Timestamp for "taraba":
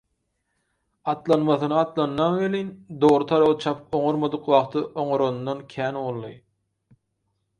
3.31-3.53